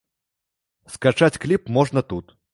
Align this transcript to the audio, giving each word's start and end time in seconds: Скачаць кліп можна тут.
Скачаць 0.95 1.39
кліп 1.45 1.71
можна 1.79 2.07
тут. 2.15 2.37